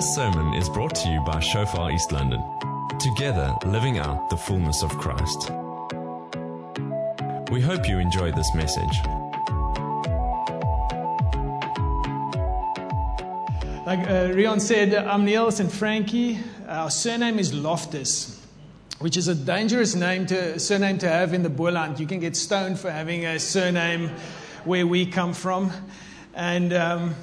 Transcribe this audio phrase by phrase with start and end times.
[0.00, 2.42] This sermon is brought to you by Shofar East London.
[2.98, 5.50] Together, living out the fullness of Christ.
[7.50, 8.98] We hope you enjoy this message.
[13.84, 16.38] Like uh, Rion said, I'm Niels and Frankie.
[16.66, 18.42] Our surname is Loftus,
[19.00, 22.00] which is a dangerous name to, surname to have in the Boland.
[22.00, 24.08] You can get stoned for having a surname
[24.64, 25.70] where we come from.
[26.32, 27.14] And um,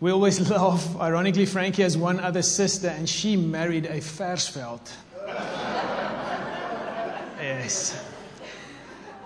[0.00, 0.96] we always laugh.
[0.98, 4.80] Ironically, Frankie has one other sister, and she married a Fersfeld.
[7.40, 8.06] yes.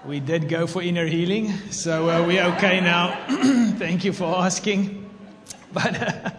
[0.04, 3.24] We did go for inner healing, so uh, we're okay now.
[3.78, 5.00] Thank you for asking.
[5.74, 6.30] But uh,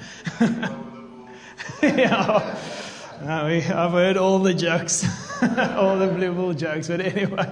[1.82, 2.56] yeah,
[3.46, 5.06] we, I've heard all the jokes,
[5.42, 6.88] all the blue ball jokes.
[6.88, 7.52] But anyway,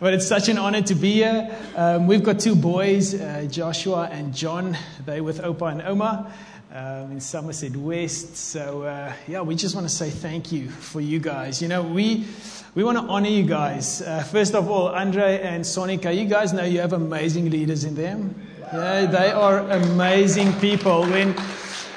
[0.00, 1.56] but it's such an honor to be here.
[1.76, 4.76] Um, we've got two boys, uh, Joshua and John.
[5.04, 6.32] They're with Opa and Oma.
[6.70, 8.36] Um, in Somerset West.
[8.36, 11.62] So, uh, yeah, we just want to say thank you for you guys.
[11.62, 12.26] You know, we,
[12.74, 14.02] we want to honor you guys.
[14.02, 17.94] Uh, first of all, Andre and Sonica, you guys know you have amazing leaders in
[17.94, 18.34] them.
[18.60, 21.06] Yeah, they are amazing people.
[21.06, 21.32] When,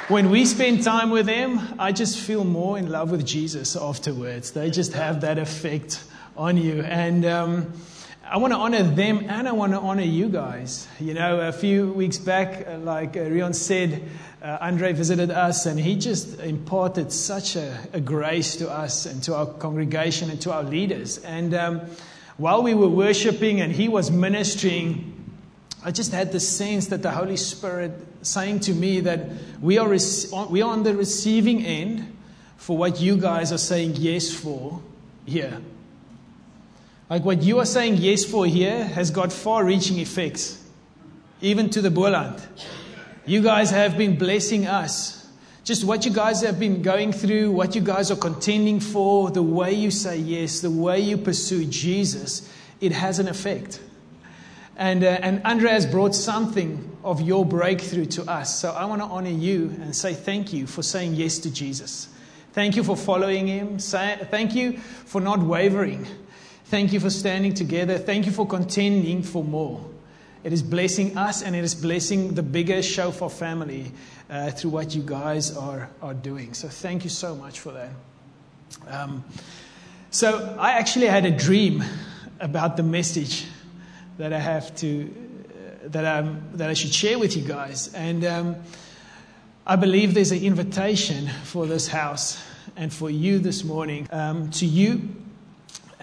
[0.08, 4.52] when we spend time with them, I just feel more in love with Jesus afterwards.
[4.52, 6.02] They just have that effect
[6.36, 6.82] on you.
[6.82, 7.74] And um,
[8.32, 10.88] I want to honor them and I want to honor you guys.
[11.00, 14.04] You know, a few weeks back, uh, like uh, Rion said,
[14.42, 19.22] uh, Andre visited us and he just imparted such a, a, grace to us and
[19.24, 21.18] to our congregation and to our leaders.
[21.18, 21.82] And um,
[22.38, 25.36] while we were worshiping and he was ministering,
[25.84, 29.28] I just had the sense that the Holy Spirit saying to me that
[29.60, 29.90] we are,
[30.50, 32.18] we are on the receiving end
[32.56, 34.82] for what you guys are saying yes for
[35.26, 35.60] here.
[37.12, 40.64] Like what you are saying yes for here has got far reaching effects,
[41.42, 42.42] even to the Boland.
[43.26, 45.28] You guys have been blessing us.
[45.66, 49.44] Just what you guys have been going through, what you guys are contending for, the
[49.44, 53.82] way you say yes, the way you pursue Jesus, it has an effect.
[54.78, 58.58] And, uh, and Andre has brought something of your breakthrough to us.
[58.58, 62.08] So I want to honor you and say thank you for saying yes to Jesus.
[62.54, 63.80] Thank you for following him.
[63.80, 66.08] Say, thank you for not wavering.
[66.72, 67.98] Thank you for standing together.
[67.98, 69.86] Thank you for contending for more.
[70.46, 73.92] It is blessing us and it is blessing the bigger Shofar family
[74.30, 76.54] uh, through what you guys are, are doing.
[76.54, 77.90] So thank you so much for that.
[78.88, 79.26] Um,
[80.12, 81.84] so I actually had a dream
[82.40, 83.44] about the message
[84.18, 85.14] that I have to,
[85.50, 86.22] uh, that, i
[86.54, 87.94] that I should share with you guys.
[87.94, 88.56] And um,
[89.68, 92.42] I believe there's an invitation for this house
[92.78, 95.21] and for you this morning, um, to you.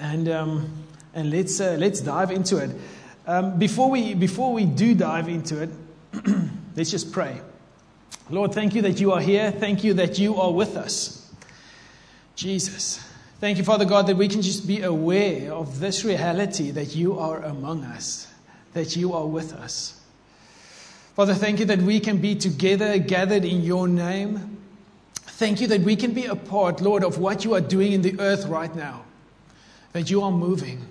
[0.01, 2.71] And, um, and let's, uh, let's dive into it.
[3.27, 5.71] Um, before, we, before we do dive into it,
[6.77, 7.41] let's just pray.
[8.31, 9.51] Lord, thank you that you are here.
[9.51, 11.33] Thank you that you are with us.
[12.37, 13.05] Jesus.
[13.41, 17.19] Thank you, Father God, that we can just be aware of this reality that you
[17.19, 18.27] are among us,
[18.75, 20.01] that you are with us.
[21.15, 24.57] Father, thank you that we can be together, gathered in your name.
[25.15, 28.03] Thank you that we can be a part, Lord, of what you are doing in
[28.03, 29.05] the earth right now,
[29.93, 30.87] that you are moving,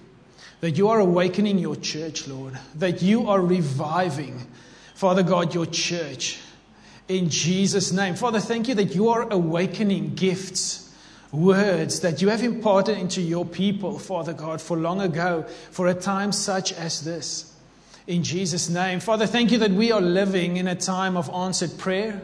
[0.62, 4.48] that you are awakening your church, Lord, that you are reviving,
[4.96, 6.40] Father God, your church
[7.08, 8.16] in Jesus' name.
[8.16, 10.88] Father, thank you that you are awakening gifts
[11.32, 15.94] words that you have imparted into your people, Father God, for long ago, for a
[15.94, 17.54] time such as this.
[18.08, 19.02] In Jesus' name.
[19.02, 22.22] Father, thank you that we are living in a time of answered prayer.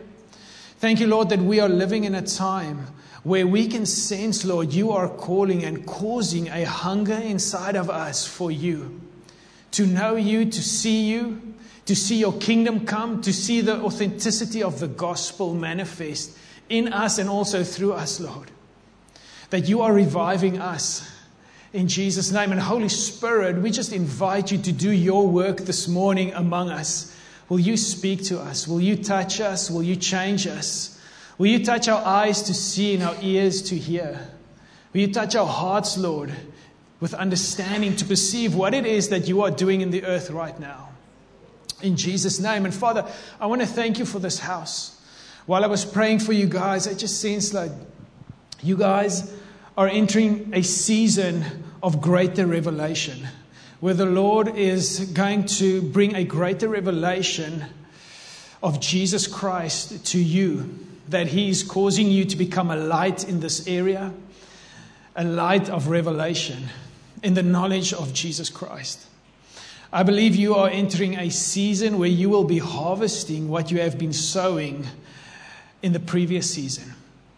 [0.78, 2.88] Thank you, Lord, that we are living in a time
[3.24, 8.28] where we can sense, Lord, you are calling and causing a hunger inside of us
[8.28, 9.02] for you.
[9.72, 14.62] To know you, to see you, to see your kingdom come, to see the authenticity
[14.62, 16.38] of the gospel manifest
[16.70, 18.52] in us and also through us, Lord
[19.54, 21.08] that you are reviving us
[21.74, 22.52] in Jesus' name.
[22.52, 27.16] And Holy Spirit, we just invite you to do your work this morning among us.
[27.50, 28.68] Will you speak to us?
[28.68, 29.70] Will you touch us?
[29.70, 31.00] Will you change us?
[31.38, 34.30] Will you touch our eyes to see and our ears to hear?
[34.94, 36.32] Will you touch our hearts, Lord,
[37.00, 40.58] with understanding to perceive what it is that you are doing in the earth right
[40.60, 40.90] now?
[41.82, 42.66] In Jesus' name.
[42.66, 43.06] And Father,
[43.40, 45.02] I want to thank you for this house.
[45.46, 47.72] While I was praying for you guys, I just sensed like
[48.62, 49.34] you guys
[49.78, 51.44] are entering a season
[51.82, 53.28] of greater revelation
[53.82, 57.66] where the Lord is going to bring a greater revelation
[58.62, 60.80] of Jesus Christ to you,
[61.10, 64.14] that He is causing you to become a light in this area,
[65.16, 66.66] a light of revelation
[67.22, 69.06] in the knowledge of Jesus Christ.
[69.92, 73.98] I believe you are entering a season where you will be harvesting what you have
[73.98, 74.88] been sowing
[75.84, 76.94] in the previous season.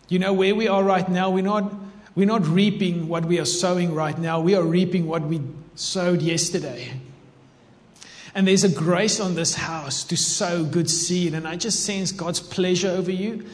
[0.07, 1.73] You know, where we are right now, we're not,
[2.15, 5.41] we're not reaping what we are sowing right now, we are reaping what we
[5.75, 6.91] sowed yesterday.
[8.35, 11.33] And there's a grace on this house to sow good seed.
[11.33, 13.45] And I just sense God's pleasure over you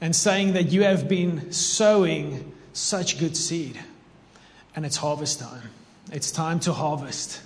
[0.00, 3.78] and saying that you have been sowing such good seed.
[4.76, 5.70] And it's harvest time.
[6.12, 7.42] It's time to harvest.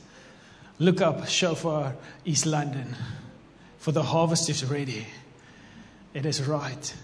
[0.79, 1.95] Look up Shofar
[2.27, 2.95] East London,
[3.79, 5.07] for the harvest is ready.
[6.13, 6.95] It is right.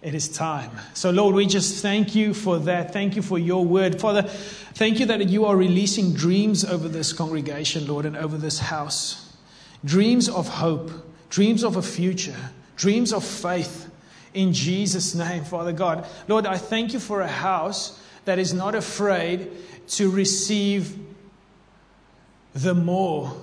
[0.00, 0.70] It is time.
[0.94, 2.92] So, Lord, we just thank you for that.
[2.92, 4.00] Thank you for your word.
[4.00, 8.60] Father, thank you that you are releasing dreams over this congregation, Lord, and over this
[8.60, 9.36] house.
[9.84, 10.92] Dreams of hope,
[11.30, 12.36] dreams of a future,
[12.76, 13.90] dreams of faith
[14.34, 16.06] in Jesus' name, Father God.
[16.28, 19.50] Lord, I thank you for a house that is not afraid
[19.88, 20.96] to receive
[22.54, 23.34] the more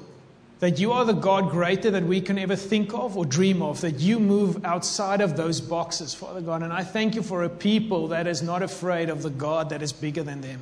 [0.60, 3.82] that you are the God greater that we can ever think of or dream of,
[3.82, 6.64] that you move outside of those boxes, Father God.
[6.64, 9.82] And I thank you for a people that is not afraid of the God that
[9.82, 10.62] is bigger than them.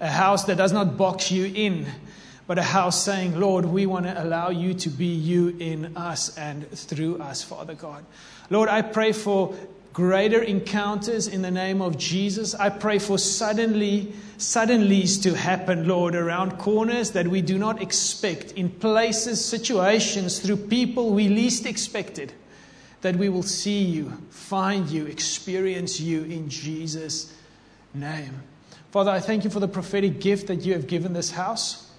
[0.00, 1.86] A house that does not box you in,
[2.46, 6.36] but a house saying, Lord, we want to allow you to be you in us
[6.38, 8.04] and through us, Father God.
[8.48, 9.56] Lord, I pray for
[9.96, 12.54] greater encounters in the name of Jesus.
[12.54, 18.52] I pray for suddenly, suddenlies to happen, Lord, around corners that we do not expect,
[18.52, 22.34] in places, situations, through people we least expected,
[23.00, 27.34] that we will see you, find you, experience you in Jesus'
[27.94, 28.42] name.
[28.90, 31.90] Father, I thank you for the prophetic gift that you have given this house,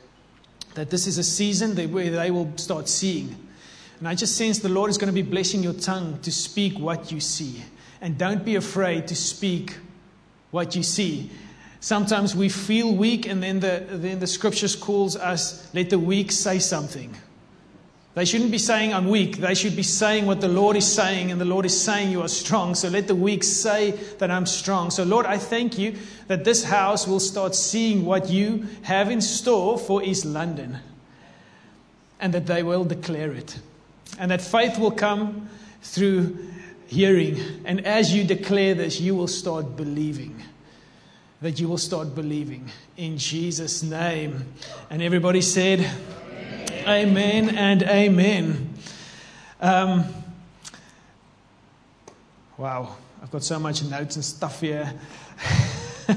[0.75, 3.35] that this is a season where they will start seeing.
[3.97, 6.77] And I just sense the Lord is going to be blessing your tongue to speak
[6.77, 7.63] what you see.
[8.01, 9.77] And don't be afraid to speak
[10.51, 11.31] what you see.
[11.79, 16.31] Sometimes we feel weak, and then the, then the scriptures calls us, let the weak
[16.31, 17.15] say something.
[18.15, 19.37] They shouldn't be saying, I'm weak.
[19.37, 22.23] They should be saying what the Lord is saying, and the Lord is saying, You
[22.23, 22.73] are strong.
[22.73, 24.89] So let the weak say that I'm strong.
[24.89, 25.95] So, Lord, I thank you
[26.27, 30.79] that this house will start seeing what you have in store for East London,
[32.19, 33.59] and that they will declare it.
[34.17, 35.47] And that faith will come
[35.83, 36.35] through
[36.87, 37.37] hearing.
[37.65, 40.41] And as you declare this, you will start believing.
[41.41, 44.45] That you will start believing in Jesus' name.
[44.89, 45.79] And everybody said,
[46.87, 48.73] Amen, amen and amen.
[49.61, 50.05] Um,
[52.57, 54.93] wow, I've got so much notes and stuff here.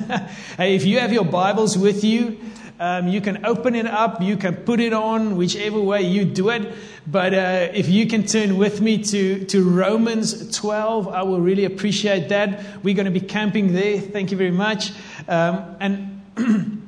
[0.57, 2.39] hey, if you have your Bibles with you,
[2.81, 6.49] um, you can open it up, you can put it on, whichever way you do
[6.49, 6.73] it.
[7.07, 11.67] But uh, if you can turn with me to, to Romans 12, I will really
[11.67, 12.83] appreciate that.
[12.83, 14.01] We're going to be camping there.
[14.01, 14.93] Thank you very much.
[15.29, 16.23] Um, and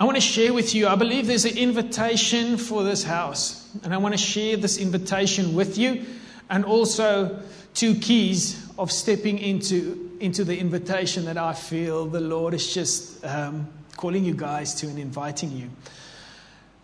[0.00, 3.72] I want to share with you, I believe there's an invitation for this house.
[3.84, 6.04] And I want to share this invitation with you
[6.50, 7.40] and also
[7.72, 13.24] two keys of stepping into, into the invitation that I feel the Lord is just
[13.24, 15.70] um, calling you guys to and inviting you.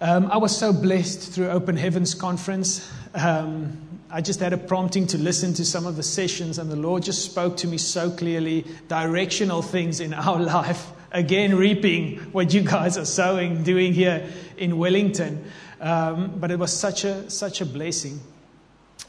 [0.01, 2.91] Um, I was so blessed through Open Heavens Conference.
[3.15, 6.77] Um, I just had a prompting to listen to some of the sessions, and the
[6.77, 10.89] Lord just spoke to me so clearly directional things in our life.
[11.13, 14.27] Again, reaping what you guys are sowing, doing here
[14.57, 15.45] in Wellington.
[15.81, 18.21] Um, but it was such a, such a blessing.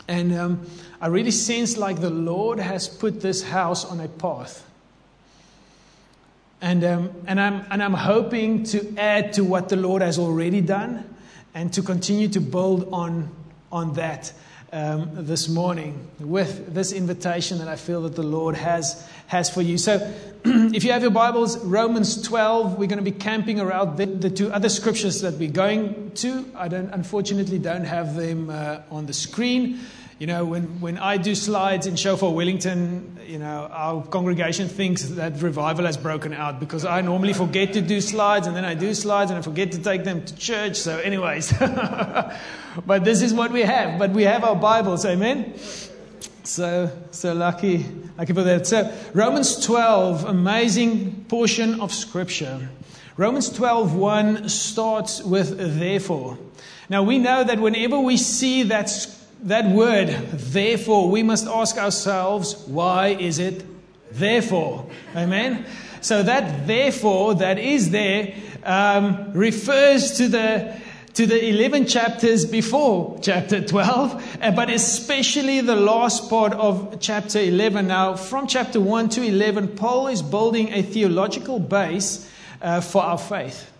[0.07, 0.67] And um,
[0.99, 4.65] I really sense like the Lord has put this house on a path.
[6.63, 10.61] And, um, and, I'm, and I'm hoping to add to what the Lord has already
[10.61, 11.13] done
[11.53, 13.29] and to continue to build on,
[13.69, 14.31] on that
[14.71, 19.61] um, this morning with this invitation that I feel that the Lord has, has for
[19.61, 19.77] you.
[19.77, 19.95] So,
[20.45, 24.29] if you have your Bibles, Romans 12, we're going to be camping around the, the
[24.29, 26.49] two other scriptures that we're going to.
[26.55, 29.81] I don't, unfortunately don't have them uh, on the screen.
[30.19, 35.03] You know, when, when I do slides in Shofar Wellington, you know, our congregation thinks
[35.03, 38.75] that revival has broken out because I normally forget to do slides and then I
[38.75, 40.77] do slides and I forget to take them to church.
[40.77, 41.51] So, anyways,
[42.85, 43.97] but this is what we have.
[43.97, 45.57] But we have our Bibles, amen?
[46.43, 47.83] So, so lucky,
[48.15, 48.67] lucky for that.
[48.67, 52.69] So, Romans 12, amazing portion of Scripture.
[53.17, 56.37] Romans 12, 1 starts with therefore.
[56.87, 58.89] Now, we know that whenever we see that
[59.43, 63.65] that word, therefore, we must ask ourselves, why is it
[64.11, 64.87] therefore?
[65.15, 65.65] Amen?
[66.01, 68.33] So that therefore that is there
[68.63, 70.81] um, refers to the
[71.13, 77.39] to the 11 chapters before chapter 12, uh, but especially the last part of chapter
[77.39, 77.87] 11.
[77.87, 82.27] Now, from chapter 1 to 11, Paul is building a theological base
[82.63, 83.71] uh, for our faith.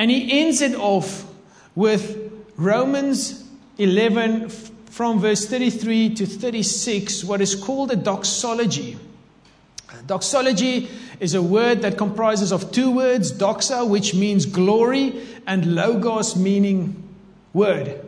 [0.00, 1.32] And he ends it off
[1.76, 3.44] with Romans
[3.78, 4.50] 11
[4.90, 8.98] from verse 33 to 36 what is called a doxology.
[10.06, 10.88] Doxology
[11.20, 17.02] is a word that comprises of two words, doxa, which means glory, and logos, meaning
[17.52, 18.00] word.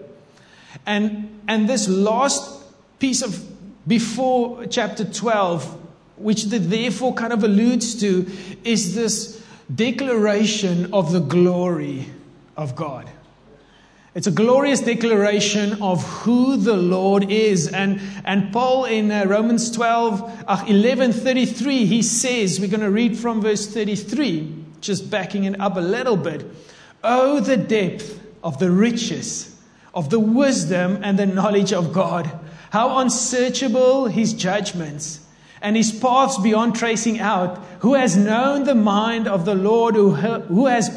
[0.87, 2.63] And, and this last
[2.99, 3.47] piece of
[3.87, 5.79] before chapter 12,
[6.17, 8.31] which the therefore kind of alludes to,
[8.65, 9.43] is this
[9.75, 12.07] declaration of the glory
[12.57, 13.09] of God.
[14.13, 17.69] It's a glorious declaration of who the Lord is.
[17.69, 22.91] And, and Paul in uh, Romans 12, uh, 11 33, he says, we're going to
[22.91, 26.45] read from verse 33, just backing it up a little bit.
[27.05, 29.57] Oh, the depth of the riches
[29.95, 32.31] of the wisdom and the knowledge of God.
[32.71, 35.21] How unsearchable his judgments
[35.63, 37.59] and his paths beyond tracing out.
[37.81, 40.89] Who has known the mind of the Lord, who, who has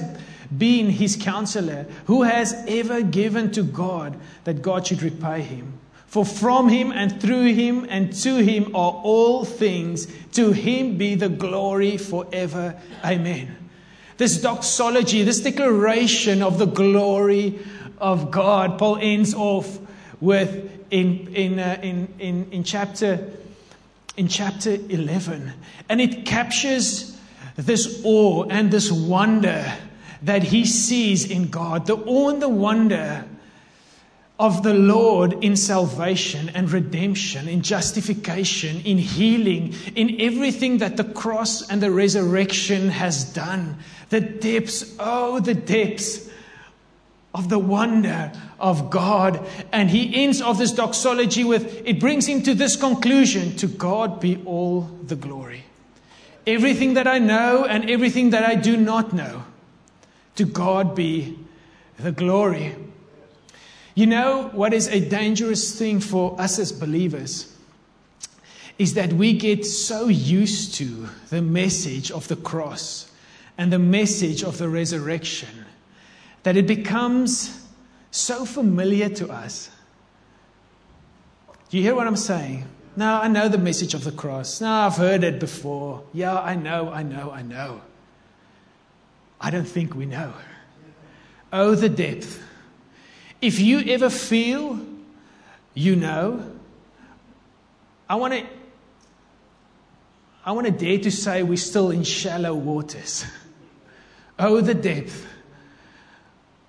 [0.58, 5.80] been his counselor, who has ever given to God that God should repay him.
[6.14, 10.08] For from him and through him and to him are all things.
[10.34, 12.80] To him be the glory forever.
[13.04, 13.58] Amen.
[14.18, 17.60] This doxology, this declaration of the glory
[17.98, 19.80] of God, Paul ends off
[20.22, 23.32] with in, in, uh, in, in, in, chapter,
[24.16, 25.52] in chapter 11.
[25.90, 27.20] And it captures
[27.56, 29.74] this awe and this wonder
[30.24, 33.26] that he sees in God, the awe and the wonder
[34.40, 41.04] of the Lord in salvation and redemption, in justification, in healing, in everything that the
[41.04, 43.78] cross and the resurrection has done.
[44.10, 46.30] The depths, oh, the depths
[47.34, 49.46] of the wonder of God.
[49.72, 54.20] And he ends off this doxology with it brings him to this conclusion to God
[54.20, 55.64] be all the glory.
[56.48, 59.44] Everything that I know and everything that I do not know
[60.36, 61.38] to God be
[61.98, 62.76] the glory.
[63.96, 67.56] You know what is a dangerous thing for us as believers?
[68.80, 73.12] Is that we get so used to the message of the cross
[73.58, 75.66] and the message of the resurrection
[76.42, 77.66] that it becomes
[78.12, 79.70] so familiar to us.
[81.70, 82.68] Do you hear what I'm saying?
[82.96, 84.62] Now, I know the message of the cross.
[84.62, 86.04] Now, I've heard it before.
[86.14, 87.82] Yeah, I know, I know, I know.
[89.44, 90.34] I don't think we know.
[91.52, 92.42] Oh, the depth.
[93.42, 94.80] If you ever feel
[95.74, 96.50] you know,
[98.10, 98.46] I want to
[100.46, 103.26] I want to dare to say we're still in shallow waters.
[104.40, 105.28] Oh, the depth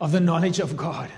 [0.00, 1.10] of the knowledge of God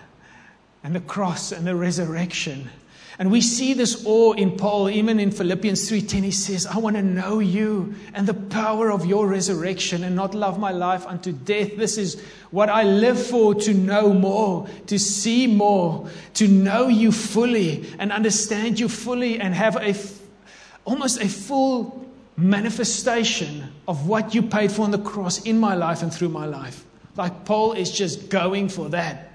[0.84, 2.70] and the cross and the resurrection
[3.18, 6.22] and we see this awe in Paul, even in Philippians 3:10.
[6.22, 10.34] He says, I want to know you and the power of your resurrection and not
[10.34, 11.76] love my life unto death.
[11.76, 12.20] This is
[12.50, 18.12] what I live for to know more, to see more, to know you fully and
[18.12, 19.94] understand you fully and have a
[20.84, 22.06] almost a full
[22.36, 26.44] manifestation of what you paid for on the cross in my life and through my
[26.44, 26.84] life.
[27.16, 29.25] Like Paul is just going for that.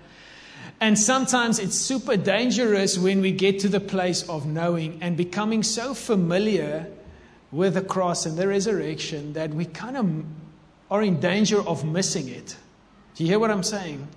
[0.81, 5.61] And sometimes it's super dangerous when we get to the place of knowing and becoming
[5.61, 6.87] so familiar
[7.51, 10.25] with the cross and the resurrection that we kind of
[10.89, 12.57] are in danger of missing it.
[13.13, 14.07] Do you hear what I'm saying?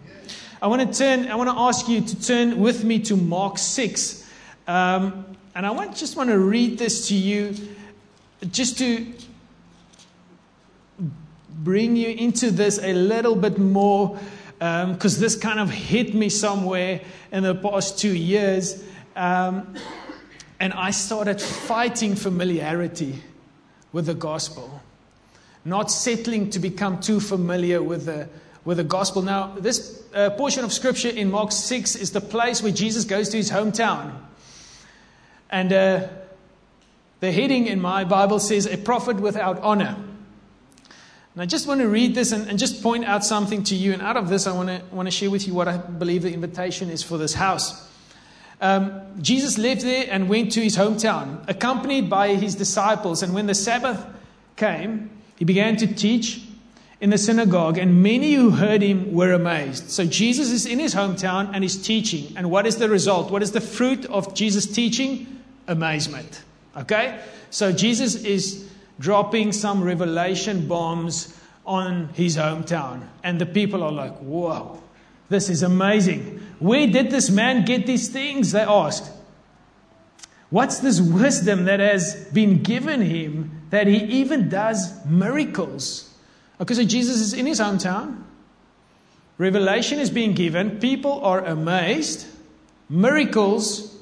[0.62, 3.59] I want to turn, I want to ask you to turn with me to Mark
[3.59, 4.26] 6.
[4.66, 7.54] Um, and I want, just want to read this to you
[8.50, 9.06] just to
[11.50, 14.18] bring you into this a little bit more
[14.58, 17.00] because um, this kind of hit me somewhere
[17.32, 18.82] in the past two years.
[19.16, 19.75] Um,
[20.61, 23.23] and I started fighting familiarity
[23.92, 24.82] with the gospel,
[25.64, 28.28] not settling to become too familiar with the,
[28.64, 29.23] with the gospel.
[29.23, 33.28] Now, this uh, portion of scripture in Mark 6 is the place where Jesus goes
[33.30, 34.14] to his hometown.
[35.50, 36.08] And uh,
[37.20, 39.96] the heading in my Bible says, A prophet without honor.
[41.35, 43.93] And I just want to read this and, and, just point out something to you.
[43.93, 46.23] And out of this, I want to, want to share with you what I believe
[46.23, 47.88] the invitation is for this house.
[48.61, 53.25] Um, Jesus left there and went to his hometown, accompanied by his disciples.
[53.25, 54.07] And when the Sabbath
[54.55, 56.41] came, he began to teach
[57.00, 59.91] in the synagogue, and many who heard him were amazed.
[59.91, 62.33] So Jesus is in his hometown and he's teaching.
[62.37, 63.31] And what is the result?
[63.31, 65.43] What is the fruit of Jesus' teaching?
[65.67, 66.43] Amazement.
[66.76, 67.21] Okay?
[67.50, 73.06] So Jesus is dropping some revelation bombs on his hometown.
[73.22, 74.82] And the people are like, whoa,
[75.28, 76.40] this is amazing.
[76.58, 78.52] Where did this man get these things?
[78.52, 79.10] They asked.
[80.50, 86.14] What's this wisdom that has been given him that he even does miracles?
[86.60, 88.22] Okay, so Jesus is in his hometown.
[89.36, 90.78] Revelation is being given.
[90.78, 92.26] People are amazed.
[92.88, 93.96] Miracles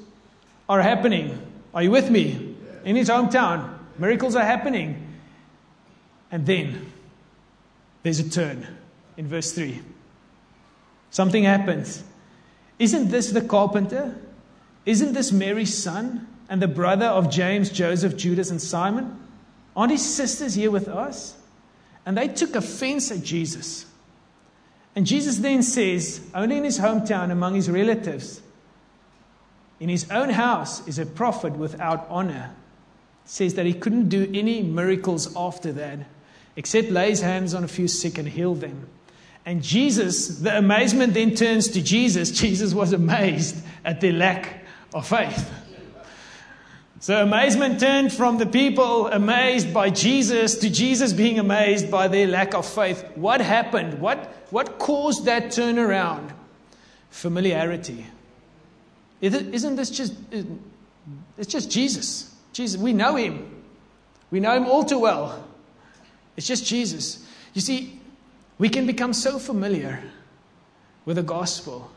[0.69, 1.41] are happening.
[1.73, 2.55] Are you with me?
[2.85, 5.09] In his hometown, miracles are happening.
[6.31, 6.91] And then
[8.01, 8.67] there's a turn
[9.17, 9.79] in verse 3.
[11.11, 12.03] Something happens.
[12.79, 14.15] Isn't this the carpenter?
[14.85, 19.19] Isn't this Mary's son and the brother of James, Joseph, Judas, and Simon?
[19.75, 21.35] Aren't his sisters here with us?
[22.05, 23.85] And they took offense at Jesus.
[24.95, 28.41] And Jesus then says, only in his hometown, among his relatives,
[29.79, 32.55] in his own house, is a prophet without honor.
[33.25, 35.99] Says that he couldn't do any miracles after that,
[36.55, 38.87] except lay his hands on a few sick and heal them.
[39.45, 42.31] And Jesus, the amazement then turns to Jesus.
[42.43, 44.63] Jesus was amazed at their lack
[44.93, 45.51] of faith.
[47.03, 52.27] So amazement turned from the people amazed by Jesus to Jesus being amazed by their
[52.27, 53.03] lack of faith.
[53.15, 53.99] What happened?
[53.99, 56.31] What, what caused that turnaround?
[57.09, 58.05] Familiarity.
[59.19, 60.13] Isn't this just,
[61.37, 62.32] it's just Jesus.
[62.53, 63.63] Jesus, we know him.
[64.31, 65.43] We know him all too well.
[66.37, 67.25] It's just Jesus.
[67.53, 67.99] You see,
[68.57, 70.01] we can become so familiar
[71.05, 71.91] with the gospel,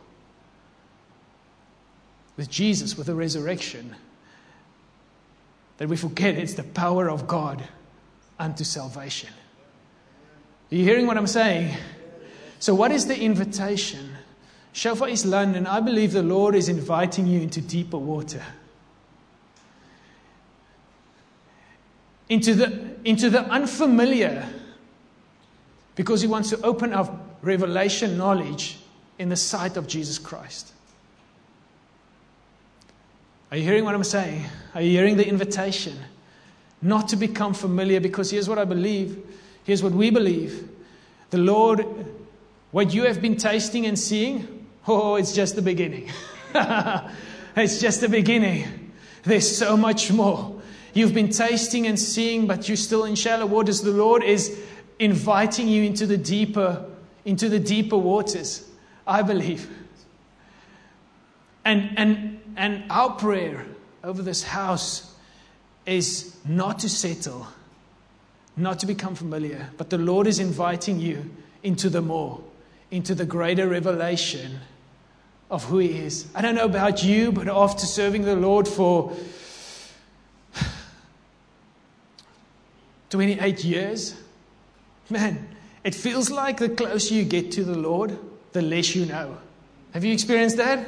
[2.36, 3.94] with Jesus, with the resurrection
[5.78, 7.62] that we forget it's the power of God
[8.38, 9.30] unto salvation.
[10.72, 11.76] Are you hearing what I'm saying?
[12.58, 14.10] So, what is the invitation?
[14.72, 18.42] Shofar East London, I believe the Lord is inviting you into deeper water.
[22.28, 24.48] Into the, into the unfamiliar,
[25.94, 28.78] because He wants to open up revelation knowledge
[29.18, 30.72] in the sight of Jesus Christ.
[33.50, 34.44] Are you hearing what I'm saying?
[34.74, 35.96] Are you hearing the invitation?
[36.82, 39.24] Not to become familiar, because here's what I believe.
[39.64, 40.68] Here's what we believe.
[41.30, 41.86] The Lord,
[42.72, 46.10] what you have been tasting and seeing, oh, it's just the beginning.
[47.56, 48.92] it's just the beginning.
[49.22, 50.55] There's so much more.
[50.96, 53.82] You've been tasting and seeing, but you're still in shallow waters.
[53.82, 54.58] The Lord is
[54.98, 56.86] inviting you into the deeper,
[57.26, 58.66] into the deeper waters.
[59.06, 59.68] I believe.
[61.66, 63.66] And and and our prayer
[64.02, 65.14] over this house
[65.84, 67.46] is not to settle,
[68.56, 71.30] not to become familiar, but the Lord is inviting you
[71.62, 72.40] into the more,
[72.90, 74.60] into the greater revelation
[75.50, 76.26] of who He is.
[76.34, 79.14] I don't know about you, but after serving the Lord for
[83.10, 84.14] 28 years,
[85.10, 85.48] man,
[85.84, 88.18] it feels like the closer you get to the Lord,
[88.52, 89.36] the less you know.
[89.92, 90.86] Have you experienced that?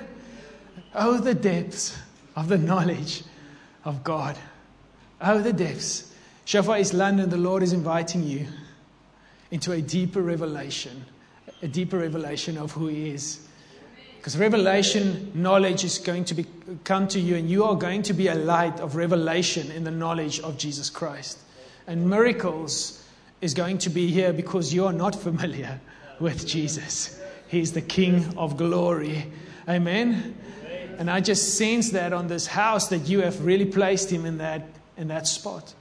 [0.95, 1.97] Oh, the depths
[2.35, 3.23] of the knowledge
[3.85, 4.37] of God.
[5.21, 6.13] Oh, the depths.
[6.45, 8.47] Shofar East London, the Lord is inviting you
[9.51, 11.05] into a deeper revelation,
[11.63, 13.47] a deeper revelation of who He is.
[14.17, 16.47] Because revelation knowledge is going to be,
[16.85, 19.91] come to you, and you are going to be a light of revelation in the
[19.91, 21.39] knowledge of Jesus Christ.
[21.88, 23.03] And miracles
[23.40, 25.81] is going to be here because you are not familiar
[26.20, 27.18] with Jesus.
[27.48, 29.33] He's the King of glory.
[29.66, 30.37] Amen.
[30.98, 34.37] And I just sense that on this house that you have really placed him in
[34.37, 34.66] that,
[34.98, 35.72] in that spot.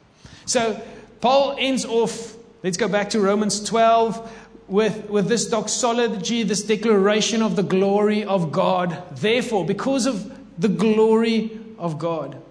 [0.46, 0.82] So
[1.20, 4.32] Paul ends off, let's go back to Romans 12
[4.70, 9.04] with, with this doxology, this declaration of the glory of God.
[9.12, 12.42] Therefore, because of the glory of God,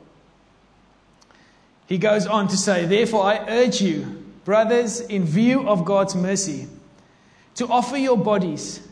[1.86, 6.68] he goes on to say, Therefore, I urge you, brothers, in view of God's mercy,
[7.54, 8.86] to offer your bodies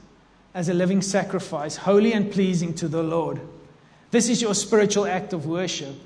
[0.55, 3.41] as a living sacrifice, holy and pleasing to the Lord
[4.15, 5.97] this is your spiritual act of worship.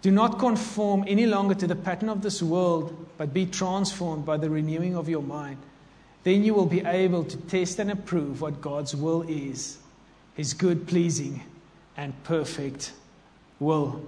[0.00, 4.38] Do not conform any longer to the pattern of this world, but be transformed by
[4.38, 5.58] the renewing of your mind.
[6.24, 9.76] Then you will be able to test and approve what God's will is
[10.32, 11.42] His good, pleasing,
[11.98, 12.94] and perfect
[13.60, 14.02] will.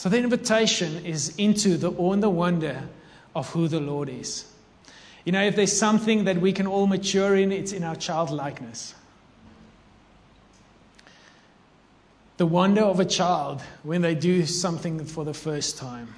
[0.00, 2.88] So the invitation is into the awe and the wonder
[3.36, 4.50] of who the Lord is.
[5.26, 8.94] You know, if there's something that we can all mature in, it's in our childlikeness.
[12.38, 16.14] the wonder of a child when they do something for the first time,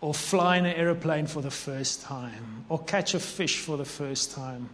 [0.00, 3.84] or fly in an aeroplane for the first time, or catch a fish for the
[3.84, 4.68] first time,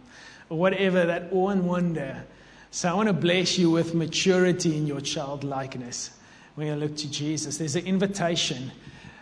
[0.49, 2.23] or whatever, that awe and wonder.
[2.71, 6.09] So I want to bless you with maturity in your childlikeness
[6.55, 7.57] when you look to Jesus.
[7.57, 8.71] There's an invitation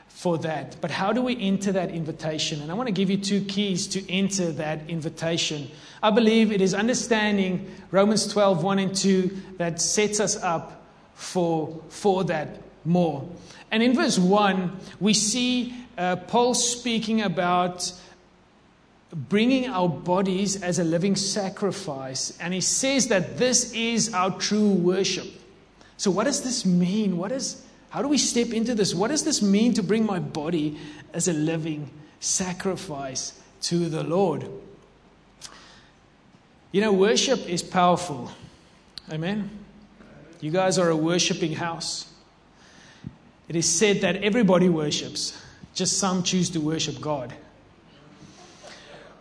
[0.08, 0.76] for that.
[0.82, 2.62] But how do we enter that invitation?
[2.62, 5.70] And I want to give you two keys to enter that invitation.
[6.04, 11.82] I believe it is understanding Romans 12, 1 and 2 that sets us up for,
[11.90, 13.28] for that more.
[13.72, 17.92] And in verse 1, we see uh, Paul speaking about
[19.14, 22.38] bringing our bodies as a living sacrifice.
[22.40, 25.39] And he says that this is our true worship.
[26.00, 27.18] So, what does this mean?
[27.18, 28.96] What is, how do we step into this?
[28.96, 30.78] What does this mean to bring my body
[31.14, 34.48] as a living sacrifice to the Lord?
[36.72, 38.32] You know, worship is powerful.
[39.12, 39.50] Amen.
[40.40, 42.10] You guys are a worshiping house.
[43.50, 45.38] It is said that everybody worships,
[45.74, 47.34] just some choose to worship God.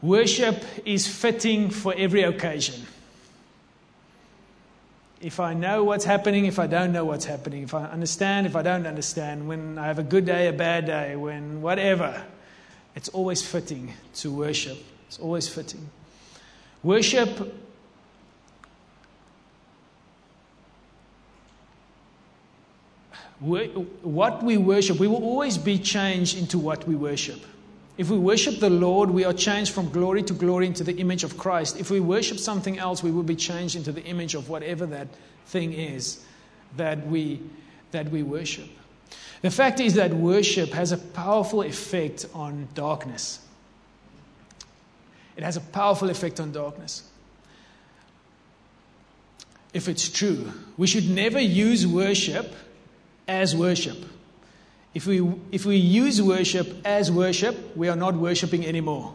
[0.00, 2.86] Worship is fitting for every occasion.
[5.20, 8.54] If I know what's happening, if I don't know what's happening, if I understand, if
[8.54, 12.24] I don't understand, when I have a good day, a bad day, when whatever,
[12.94, 14.78] it's always fitting to worship.
[15.08, 15.90] It's always fitting.
[16.82, 17.52] Worship
[23.40, 27.40] what we worship, we will always be changed into what we worship.
[27.98, 31.24] If we worship the Lord, we are changed from glory to glory into the image
[31.24, 31.78] of Christ.
[31.80, 35.08] If we worship something else, we will be changed into the image of whatever that
[35.46, 36.24] thing is
[36.76, 37.40] that we,
[37.90, 38.68] that we worship.
[39.42, 43.40] The fact is that worship has a powerful effect on darkness.
[45.36, 47.02] It has a powerful effect on darkness.
[49.74, 52.54] If it's true, we should never use worship
[53.26, 53.98] as worship.
[54.94, 59.14] If we, if we use worship as worship, we are not worshiping anymore.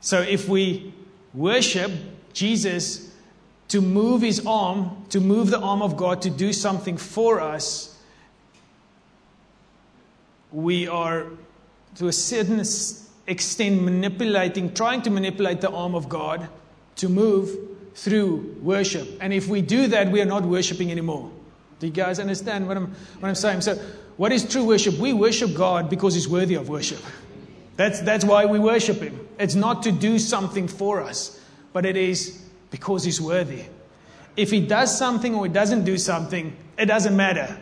[0.00, 0.92] So if we
[1.32, 1.90] worship
[2.32, 3.12] Jesus
[3.68, 7.98] to move his arm, to move the arm of God to do something for us,
[10.52, 11.26] we are
[11.96, 12.60] to a certain
[13.26, 16.48] extent manipulating, trying to manipulate the arm of God
[16.96, 17.56] to move
[17.94, 19.08] through worship.
[19.20, 21.30] And if we do that, we are not worshiping anymore.
[21.80, 23.62] Do you guys understand what I'm, what I'm saying?
[23.62, 23.76] So,
[24.16, 24.96] what is true worship?
[24.98, 27.00] We worship God because He's worthy of worship.
[27.76, 29.28] That's, that's why we worship Him.
[29.38, 31.40] It's not to do something for us,
[31.72, 33.64] but it is because He's worthy.
[34.36, 37.58] If He does something or He doesn't do something, it doesn't matter.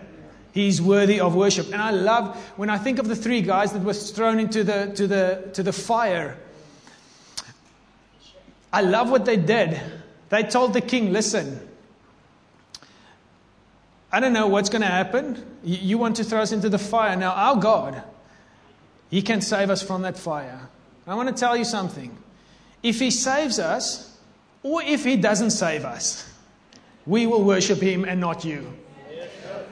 [0.53, 1.72] He's worthy of worship.
[1.72, 4.92] And I love when I think of the three guys that were thrown into the,
[4.96, 6.37] to the, to the fire.
[8.70, 9.81] I love what they did.
[10.29, 11.59] They told the king, listen,
[14.12, 15.42] I don't know what's going to happen.
[15.64, 17.16] You want to throw us into the fire.
[17.16, 18.03] Now, our God,
[19.11, 20.68] He can save us from that fire.
[21.07, 22.16] I want to tell you something.
[22.83, 24.14] If He saves us,
[24.62, 26.31] or if He doesn't save us,
[27.07, 28.72] we will worship Him and not you.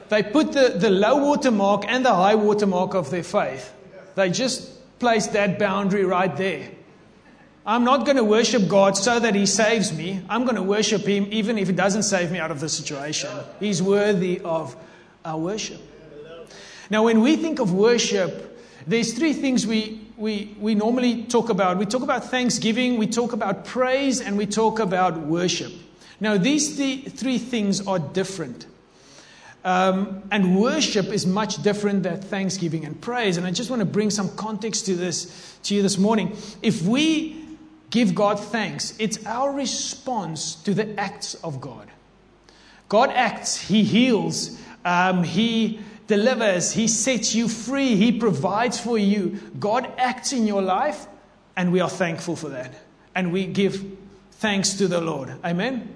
[0.09, 3.73] They put the, the low water mark and the high water mark of their faith.
[4.15, 6.69] They just placed that boundary right there.
[7.65, 10.21] I'm not going to worship God so that He saves me.
[10.29, 13.29] I'm going to worship Him even if He doesn't save me out of the situation.
[13.59, 14.75] He's worthy of
[15.23, 15.79] our worship.
[16.89, 21.77] Now, when we think of worship, there's three things we, we, we normally talk about.
[21.77, 25.71] We talk about thanksgiving, we talk about praise, and we talk about worship.
[26.19, 28.65] Now, these th- three things are different.
[29.63, 33.37] Um, and worship is much different than thanksgiving and praise.
[33.37, 36.35] And I just want to bring some context to this to you this morning.
[36.63, 37.40] If we
[37.91, 38.95] give God thanks.
[38.97, 41.87] It's our response to the acts of God.
[42.89, 49.39] God acts, He heals, um, He delivers, He sets you free, He provides for you.
[49.59, 51.05] God acts in your life,
[51.55, 52.73] and we are thankful for that.
[53.13, 53.85] And we give
[54.33, 55.35] thanks to the Lord.
[55.45, 55.93] Amen?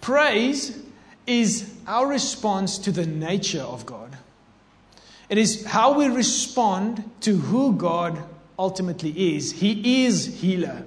[0.00, 0.78] Praise
[1.26, 4.16] is our response to the nature of God.
[5.28, 8.22] It is how we respond to who God
[8.58, 9.52] ultimately is.
[9.52, 10.84] He is healer.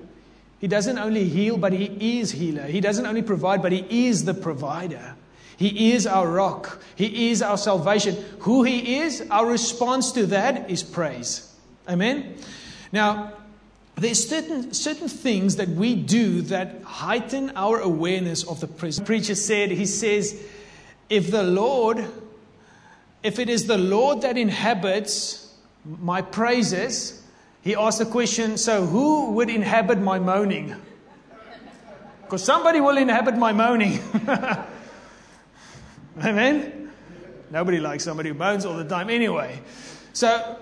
[0.64, 2.64] He doesn't only heal, but He is healer.
[2.64, 5.14] He doesn't only provide, but He is the provider.
[5.58, 6.82] He is our rock.
[6.96, 8.16] He is our salvation.
[8.40, 11.54] Who He is, our response to that is praise.
[11.86, 12.38] Amen?
[12.94, 13.34] Now,
[13.96, 19.06] there's certain, certain things that we do that heighten our awareness of the presence.
[19.06, 20.42] Preacher said, he says,
[21.10, 22.06] if the Lord,
[23.22, 27.22] if it is the Lord that inhabits my praises,
[27.64, 30.76] he asked the question so who would inhabit my moaning?
[32.22, 34.00] Because somebody will inhabit my moaning.
[36.24, 36.92] Amen?
[37.52, 39.62] Nobody likes somebody who moans all the time anyway.
[40.12, 40.58] So,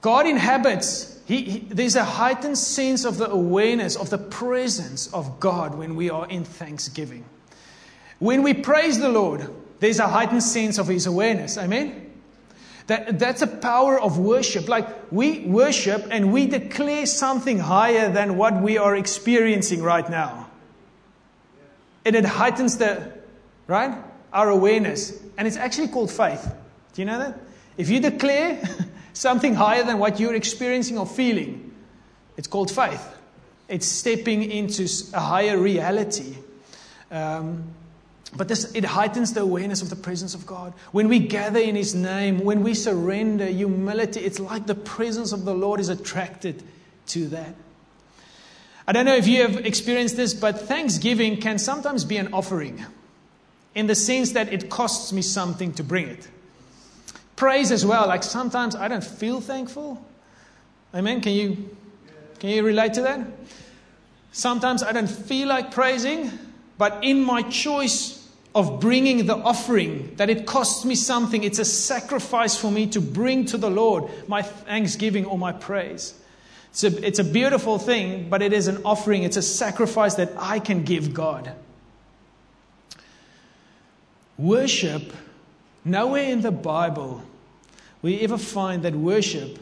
[0.00, 1.20] God inhabits.
[1.26, 5.96] He, he, there's a heightened sense of the awareness of the presence of God when
[5.96, 7.24] we are in thanksgiving.
[8.18, 11.58] When we praise the Lord, there's a heightened sense of His awareness.
[11.58, 12.07] Amen?
[12.88, 14.66] That, that's a power of worship.
[14.66, 20.48] Like we worship and we declare something higher than what we are experiencing right now.
[22.04, 23.12] And it heightens the,
[23.66, 23.96] right?
[24.32, 25.22] Our awareness.
[25.36, 26.42] And it's actually called faith.
[26.94, 27.38] Do you know that?
[27.76, 28.62] If you declare
[29.12, 31.74] something higher than what you're experiencing or feeling,
[32.38, 33.06] it's called faith.
[33.68, 36.38] It's stepping into a higher reality.
[37.10, 37.64] Um,
[38.36, 40.74] But this, it heightens the awareness of the presence of God.
[40.92, 45.44] When we gather in His name, when we surrender, humility, it's like the presence of
[45.44, 46.62] the Lord is attracted
[47.08, 47.54] to that.
[48.86, 52.84] I don't know if you have experienced this, but thanksgiving can sometimes be an offering
[53.74, 56.28] in the sense that it costs me something to bring it.
[57.36, 60.04] Praise as well, like sometimes I don't feel thankful.
[60.94, 61.20] Amen.
[61.20, 61.76] Can you
[62.40, 63.20] can you relate to that?
[64.32, 66.30] Sometimes I don't feel like praising,
[66.78, 68.17] but in my choice
[68.58, 73.00] of bringing the offering, that it costs me something, it's a sacrifice for me to
[73.00, 76.14] bring to the Lord my thanksgiving or my praise.
[76.70, 80.32] It's a, it's a beautiful thing, but it is an offering, it's a sacrifice that
[80.36, 81.52] I can give God.
[84.36, 85.12] Worship,
[85.84, 87.22] nowhere in the Bible
[88.02, 89.60] we ever find that worship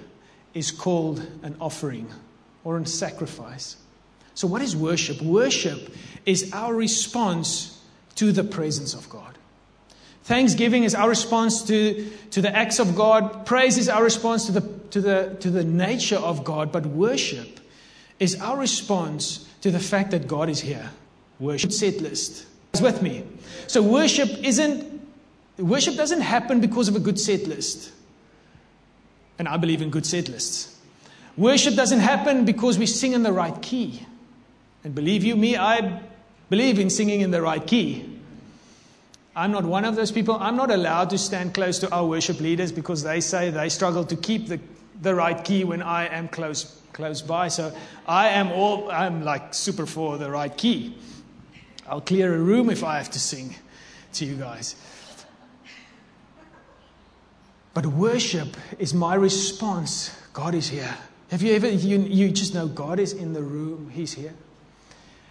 [0.55, 2.09] is called an offering
[2.65, 3.77] or a sacrifice.
[4.33, 5.21] So, what is worship?
[5.21, 7.76] Worship is our response
[8.17, 9.39] to the presence of God.
[10.25, 13.47] Thanksgiving is our response to, to the acts of God.
[13.47, 16.73] Praise is our response to the, to, the, to the nature of God.
[16.73, 17.61] But worship
[18.19, 20.91] is our response to the fact that God is here.
[21.39, 22.47] Worship set list.
[22.75, 23.25] Is with me.
[23.69, 25.01] So worship isn't
[25.59, 27.93] worship doesn't happen because of a good set list.
[29.39, 30.77] And I believe in good set lists.
[31.37, 34.05] Worship doesn't happen because we sing in the right key.
[34.83, 36.03] And believe you me, I
[36.51, 38.13] believe in singing in the right key.
[39.35, 40.37] I'm not one of those people.
[40.41, 44.05] I'm not allowed to stand close to our worship leaders because they say they struggle
[44.05, 44.59] to keep the,
[45.03, 47.49] the right key when I am close close by.
[47.49, 50.97] So I am all I'm like super for the right key.
[51.87, 53.55] I'll clear a room if I have to sing
[54.15, 54.75] to you guys.
[57.75, 60.11] But worship is my response.
[60.33, 60.97] God is here.
[61.31, 64.33] Have you ever, you, you just know God is in the room, He's here.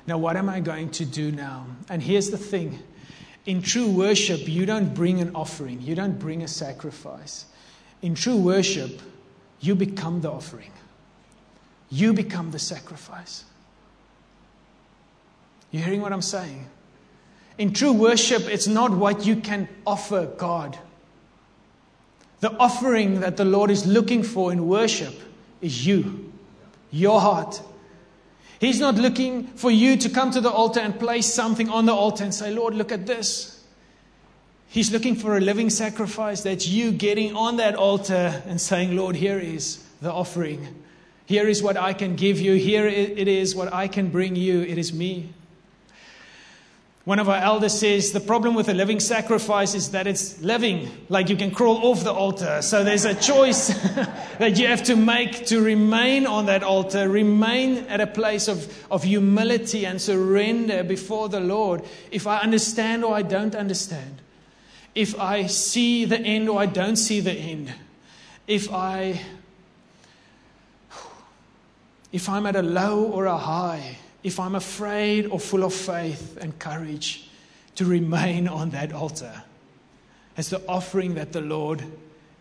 [0.07, 1.65] Now, what am I going to do now?
[1.89, 2.79] And here's the thing
[3.45, 7.45] in true worship, you don't bring an offering, you don't bring a sacrifice.
[8.01, 9.01] In true worship,
[9.59, 10.71] you become the offering,
[11.89, 13.45] you become the sacrifice.
[15.71, 16.67] You hearing what I'm saying?
[17.57, 20.77] In true worship, it's not what you can offer God.
[22.39, 25.13] The offering that the Lord is looking for in worship
[25.61, 26.31] is you,
[26.91, 27.61] your heart,
[28.59, 31.93] He's not looking for you to come to the altar and place something on the
[31.93, 33.63] altar and say, Lord, look at this.
[34.67, 36.41] He's looking for a living sacrifice.
[36.41, 40.83] That's you getting on that altar and saying, Lord, here is the offering.
[41.25, 42.53] Here is what I can give you.
[42.53, 44.61] Here it is what I can bring you.
[44.61, 45.29] It is me.
[47.05, 50.89] One of our elders says the problem with a living sacrifice is that it's living,
[51.07, 52.63] like you can crawl off the altar.
[52.63, 53.67] So there's a choice
[54.39, 58.67] that you have to make to remain on that altar, remain at a place of,
[58.89, 61.83] of humility and surrender before the Lord.
[62.09, 64.23] If I understand or I don't understand,
[64.95, 67.71] if I see the end or I don't see the end,
[68.47, 69.21] if I
[72.11, 76.35] if I'm at a low or a high, if I'm afraid or full of faith
[76.41, 77.29] and courage
[77.75, 79.43] to remain on that altar
[80.35, 81.83] as the offering that the Lord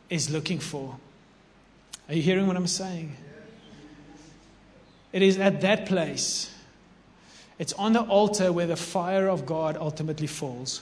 [0.08, 0.96] is looking for.
[2.08, 3.14] Are you hearing what I'm saying?
[5.12, 6.50] It is at that place,
[7.58, 10.80] it's on the altar where the fire of God ultimately falls.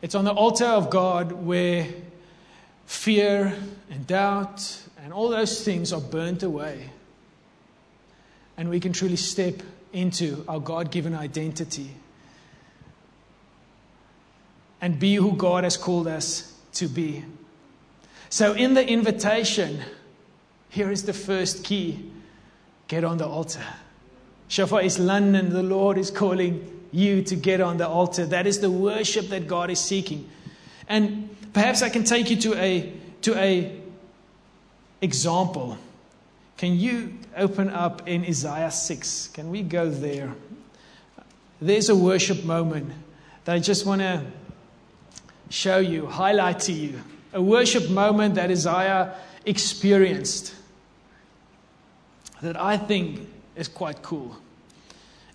[0.00, 1.86] It's on the altar of God where
[2.86, 3.54] fear
[3.90, 6.90] and doubt and all those things are burnt away
[8.56, 11.90] and we can truly step into our God given identity
[14.80, 17.24] and be who God has called us to be.
[18.28, 19.80] So, in the invitation,
[20.68, 22.10] here is the first key
[22.88, 23.64] get on the altar.
[24.48, 25.50] Shofar East London.
[25.50, 28.26] The Lord is calling you to get on the altar.
[28.26, 30.28] That is the worship that God is seeking.
[30.88, 32.92] And perhaps I can take you to a,
[33.22, 33.80] to a
[35.00, 35.78] example
[36.56, 39.28] can you open up in Isaiah 6?
[39.28, 40.32] Can we go there?
[41.60, 42.92] There's a worship moment
[43.44, 44.24] that I just want to
[45.50, 47.00] show you, highlight to you.
[47.32, 49.14] A worship moment that Isaiah
[49.44, 50.54] experienced
[52.40, 54.36] that I think is quite cool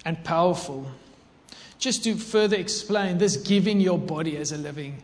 [0.05, 0.89] and powerful.
[1.79, 5.01] Just to further explain this giving your body as a living,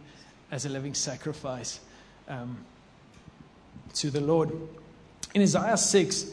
[0.52, 1.80] as a living sacrifice
[2.28, 2.58] um,
[3.96, 4.52] to the Lord.
[5.34, 6.26] In Isaiah 6,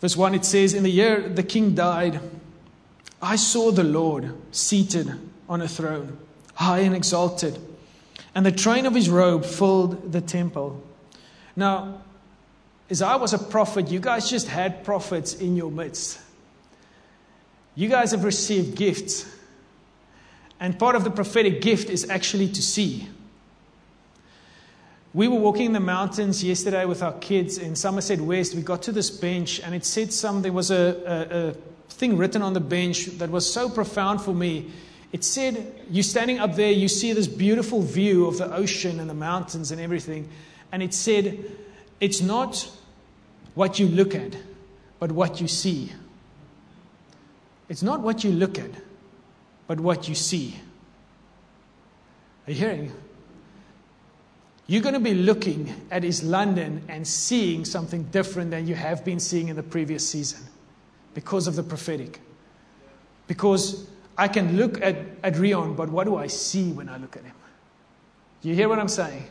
[0.00, 2.20] verse 1, it says, In the year the king died,
[3.20, 5.12] I saw the Lord seated
[5.48, 6.18] on a throne,
[6.54, 7.58] high and exalted,
[8.34, 10.82] and the train of his robe filled the temple.
[11.56, 12.02] Now,
[12.90, 13.90] Isaiah was a prophet.
[13.90, 16.20] You guys just had prophets in your midst.
[17.74, 19.26] You guys have received gifts.
[20.60, 23.08] And part of the prophetic gift is actually to see.
[25.16, 28.54] We were walking in the mountains yesterday with our kids in Somerset West.
[28.54, 30.76] We got to this bench and it said something, there was a,
[31.06, 31.52] a, a
[31.88, 34.70] thing written on the bench that was so profound for me.
[35.12, 39.08] It said, You're standing up there, you see this beautiful view of the ocean and
[39.08, 40.28] the mountains and everything.
[40.70, 41.50] And it said,
[41.98, 42.70] It's not
[43.54, 44.36] what you look at,
[44.98, 45.92] but what you see.
[47.70, 48.70] It's not what you look at,
[49.66, 50.60] but what you see.
[52.46, 52.92] Are you hearing?
[54.66, 59.04] You're going to be looking at East London and seeing something different than you have
[59.04, 60.40] been seeing in the previous season
[61.14, 62.20] because of the prophetic.
[63.28, 67.16] Because I can look at, at Rion, but what do I see when I look
[67.16, 67.34] at him?
[68.42, 69.24] You hear what I'm saying?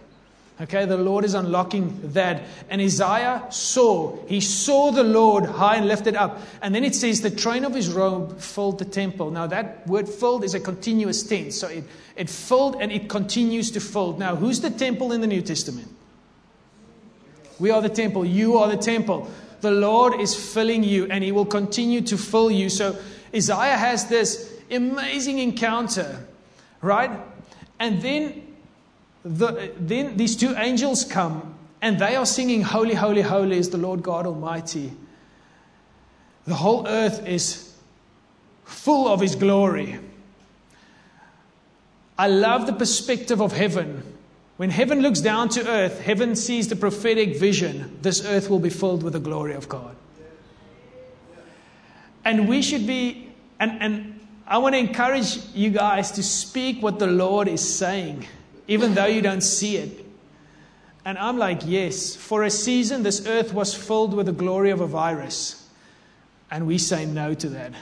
[0.62, 2.44] Okay, the Lord is unlocking that.
[2.70, 6.40] And Isaiah saw, he saw the Lord high and lifted up.
[6.62, 9.32] And then it says the train of his robe filled the temple.
[9.32, 11.58] Now, that word filled is a continuous tense.
[11.58, 11.84] So it,
[12.16, 14.18] it filled and it continues to fill.
[14.18, 15.90] Now, who's the temple in the New Testament?
[17.60, 18.24] We are the temple.
[18.26, 19.30] You are the temple.
[19.60, 22.70] The Lord is filling you and he will continue to fill you.
[22.70, 22.98] So
[23.34, 26.26] Isaiah has this amazing encounter,
[26.82, 27.12] right?
[27.78, 28.45] And then
[29.26, 33.78] the, then these two angels come and they are singing, Holy, holy, holy is the
[33.78, 34.94] Lord God Almighty.
[36.46, 37.74] The whole earth is
[38.66, 40.00] full of His glory.
[42.18, 44.04] I love the perspective of heaven.
[44.58, 47.98] When heaven looks down to earth, heaven sees the prophetic vision.
[48.02, 49.96] This earth will be filled with the glory of God.
[52.24, 57.00] And we should be, and, and I want to encourage you guys to speak what
[57.00, 58.28] the Lord is saying
[58.68, 60.06] even though you don't see it.
[61.06, 64.82] And I'm like, yes, for a season, this earth was filled with the glory of
[64.82, 65.70] a virus.
[66.50, 67.74] And we say no to that.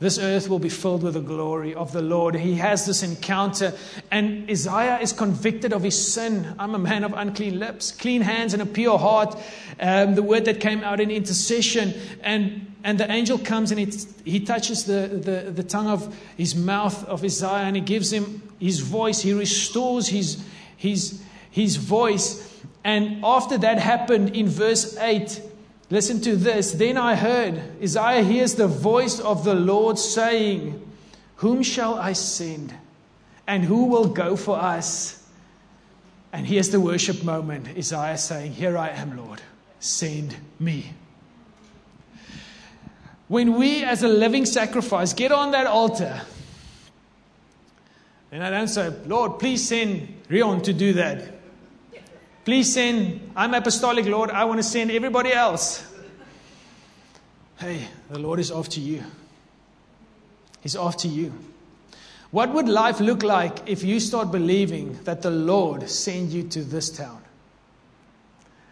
[0.00, 2.34] This earth will be filled with the glory of the Lord.
[2.34, 3.74] He has this encounter,
[4.10, 6.54] and Isaiah is convicted of his sin.
[6.58, 9.38] I'm a man of unclean lips, clean hands, and a pure heart.
[9.78, 11.92] Um, the word that came out in intercession.
[12.22, 13.92] And, and the angel comes and he,
[14.24, 18.42] he touches the, the, the tongue of his mouth of Isaiah and he gives him
[18.58, 19.20] his voice.
[19.20, 20.42] He restores his,
[20.78, 22.62] his, his voice.
[22.84, 25.42] And after that happened in verse 8,
[25.90, 26.72] Listen to this.
[26.72, 30.80] Then I heard, Isaiah hears the voice of the Lord saying,
[31.36, 32.72] Whom shall I send?
[33.46, 35.26] And who will go for us?
[36.32, 39.42] And here's the worship moment Isaiah saying, Here I am, Lord,
[39.80, 40.92] send me.
[43.26, 46.22] When we, as a living sacrifice, get on that altar,
[48.32, 51.39] and I don't say, Lord, please send Rion to do that.
[52.50, 54.32] Please send, I'm apostolic, Lord.
[54.32, 55.86] I want to send everybody else.
[57.60, 59.04] Hey, the Lord is after you.
[60.60, 61.32] He's after you.
[62.32, 66.64] What would life look like if you start believing that the Lord sent you to
[66.64, 67.22] this town?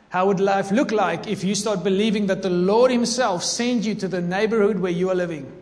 [0.08, 3.94] How would life look like if you start believing that the Lord Himself sent you
[3.94, 5.52] to the neighborhood where you are living?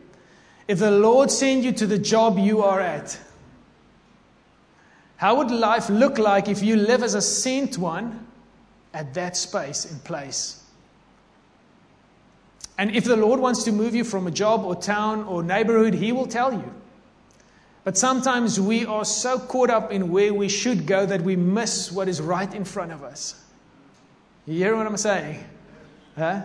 [0.67, 3.21] If the Lord sent you to the job you are at?
[5.17, 8.27] How would life look like if you live as a sent one
[8.93, 10.63] at that space and place?
[12.79, 15.95] And if the Lord wants to move you from a job or town or neighborhood,
[15.95, 16.75] He will tell you.
[17.85, 21.91] But sometimes we are so caught up in where we should go that we miss
[21.91, 23.43] what is right in front of us.
[24.45, 25.43] You hear what I'm saying?
[26.17, 26.43] Huh?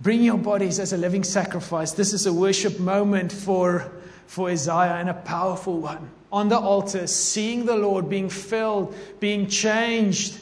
[0.00, 1.92] Bring your bodies as a living sacrifice.
[1.92, 3.92] This is a worship moment for,
[4.26, 9.46] for Isaiah and a powerful one on the altar, seeing the Lord being filled, being
[9.46, 10.38] changed.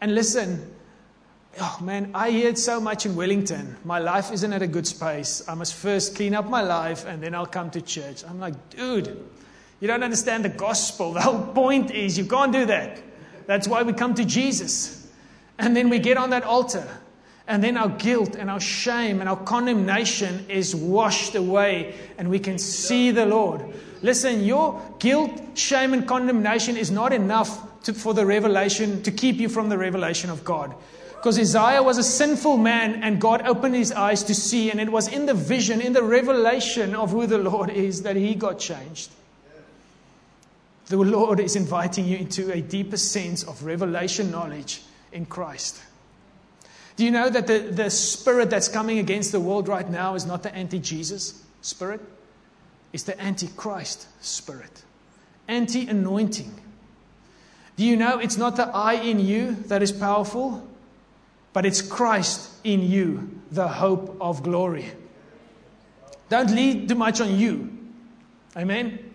[0.00, 0.74] And listen,
[1.60, 3.76] oh man, I hear it so much in Wellington.
[3.84, 5.46] My life isn't at a good space.
[5.46, 8.24] I must first clean up my life and then I'll come to church.
[8.24, 9.22] I'm like, dude,
[9.80, 11.12] you don't understand the gospel.
[11.12, 13.02] The whole point is you can't do that.
[13.44, 15.06] That's why we come to Jesus.
[15.58, 16.88] And then we get on that altar.
[17.46, 22.38] And then our guilt and our shame and our condemnation is washed away and we
[22.38, 23.62] can see the Lord.
[24.04, 29.36] Listen, your guilt, shame, and condemnation is not enough to, for the revelation, to keep
[29.36, 30.74] you from the revelation of God.
[31.16, 34.92] Because Isaiah was a sinful man and God opened his eyes to see, and it
[34.92, 38.58] was in the vision, in the revelation of who the Lord is, that he got
[38.58, 39.10] changed.
[40.88, 44.82] The Lord is inviting you into a deeper sense of revelation knowledge
[45.12, 45.80] in Christ.
[46.96, 50.26] Do you know that the, the spirit that's coming against the world right now is
[50.26, 52.02] not the anti Jesus spirit?
[52.94, 54.84] Is the Antichrist spirit,
[55.48, 56.54] anti anointing.
[57.76, 60.66] Do you know it's not the I in you that is powerful,
[61.52, 64.92] but it's Christ in you, the hope of glory.
[66.28, 67.76] Don't lean too much on you.
[68.56, 69.12] Amen?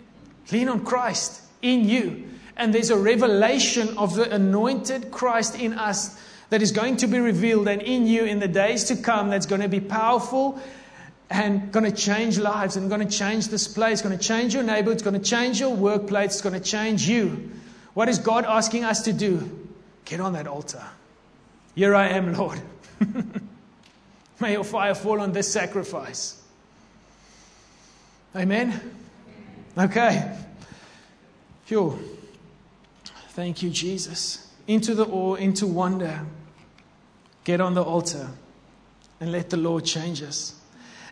[0.51, 2.27] Lean on Christ in you.
[2.57, 6.19] And there's a revelation of the anointed Christ in us
[6.49, 9.45] that is going to be revealed and in you in the days to come that's
[9.45, 10.59] going to be powerful
[11.29, 14.63] and going to change lives and going to change this place, going to change your
[14.63, 17.51] neighborhood, it's going to change your workplace, going to change you.
[17.93, 19.67] What is God asking us to do?
[20.05, 20.83] Get on that altar.
[21.75, 22.61] Here I am, Lord.
[24.39, 26.41] May your fire fall on this sacrifice.
[28.35, 28.79] Amen.
[29.77, 30.35] Okay.
[31.65, 31.99] Phew.
[33.29, 34.51] Thank you, Jesus.
[34.67, 36.25] Into the awe, into wonder.
[37.43, 38.29] Get on the altar
[39.19, 40.58] and let the Lord change us.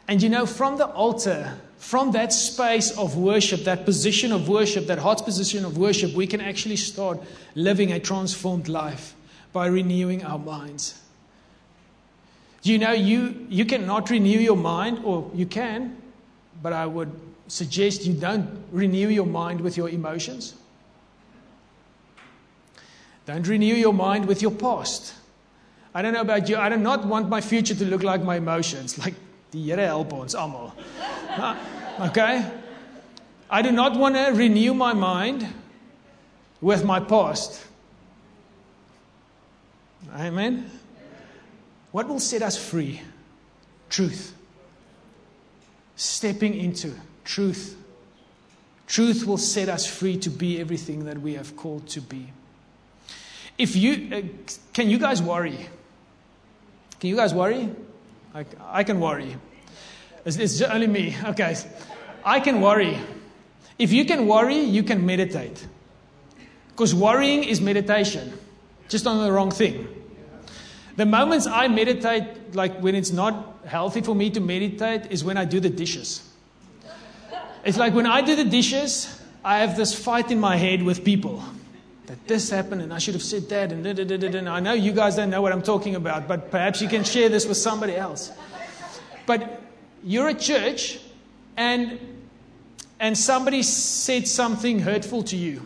[0.07, 4.87] And you know, from the altar, from that space of worship, that position of worship,
[4.87, 7.19] that heart's position of worship, we can actually start
[7.55, 9.13] living a transformed life
[9.53, 11.01] by renewing our minds.
[12.63, 15.95] You know you, you cannot renew your mind, or you can,
[16.61, 17.11] but I would
[17.47, 20.55] suggest you don't renew your mind with your emotions.
[23.25, 25.13] Don't renew your mind with your past.
[25.93, 28.37] I don't know about you, I do not want my future to look like my
[28.37, 29.13] emotions, like
[29.53, 30.73] Die Here help ons almal.
[31.99, 32.45] Okay?
[33.49, 35.47] I do not want to renew my mind
[36.61, 37.65] with my past.
[40.13, 40.69] Amen.
[41.91, 43.01] What will set us free?
[43.89, 44.35] Truth.
[45.95, 46.93] Stepping into
[47.23, 47.77] truth.
[48.85, 52.27] Truth will set us free to be everything that we have called to be.
[53.57, 54.21] If you uh,
[54.73, 55.67] can you guys worry?
[56.99, 57.69] Can you guys worry?
[58.34, 59.36] I, I can worry.
[60.25, 61.15] It's, it's only me.
[61.25, 61.55] Okay.
[62.23, 62.97] I can worry.
[63.80, 65.65] If you can worry, you can meditate.
[66.69, 68.34] Because worrying is meditation,
[68.89, 69.88] just on the wrong thing.
[70.95, 75.38] The moments I meditate, like when it's not healthy for me to meditate, is when
[75.38, 76.28] I do the dishes.
[77.63, 81.03] It's like when I do the dishes, I have this fight in my head with
[81.03, 81.43] people
[82.07, 84.59] that this happened and I should have said that and da, da, da, da, I
[84.59, 87.45] know you guys don't know what I'm talking about, but perhaps you can share this
[87.45, 88.31] with somebody else.
[89.25, 89.61] But
[90.03, 90.99] you're at church
[91.57, 91.99] and
[92.99, 95.61] and somebody said something hurtful to you,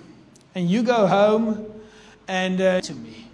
[0.53, 1.65] and you go home
[2.27, 3.27] and uh, to me,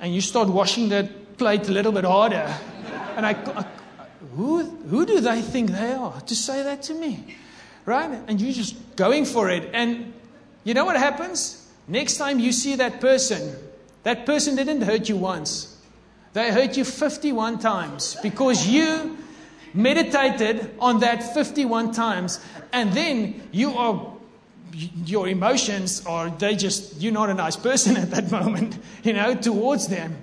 [0.00, 2.54] and you start washing that plate a little bit harder,
[3.16, 3.64] and I, I
[4.36, 7.36] who who do they think they are to say that to me,
[7.86, 8.10] right?
[8.28, 10.12] And you're just going for it, and
[10.64, 11.61] you know what happens?
[11.88, 13.56] Next time you see that person,
[14.02, 15.80] that person didn't hurt you once.
[16.32, 19.18] They hurt you 51 times because you
[19.74, 22.40] meditated on that 51 times
[22.72, 24.12] and then you are
[25.04, 29.34] your emotions are they just you're not a nice person at that moment you know
[29.34, 30.16] towards them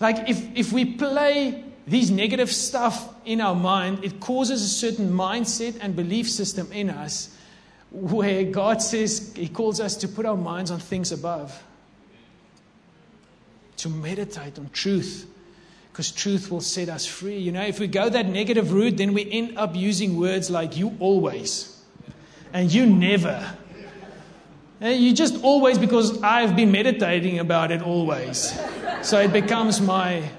[0.00, 5.10] like if if we play these negative stuff in our mind it causes a certain
[5.10, 7.34] mindset and belief system in us
[7.90, 11.62] where God says He calls us to put our minds on things above,
[13.78, 15.26] to meditate on truth,
[15.90, 17.38] because truth will set us free.
[17.38, 20.76] You know, if we go that negative route, then we end up using words like
[20.76, 21.78] you always
[22.52, 23.54] and you never.
[24.80, 28.56] And you just always because I've been meditating about it always.
[29.02, 30.30] So it becomes my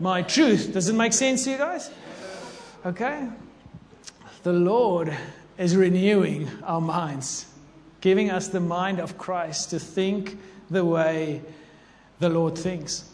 [0.00, 0.72] my truth.
[0.72, 1.90] Does it make sense to you guys?
[2.84, 3.28] Okay?
[4.42, 5.16] The Lord
[5.58, 7.46] is renewing our minds,
[8.00, 10.38] giving us the mind of Christ to think
[10.70, 11.42] the way
[12.18, 13.04] the Lord thinks.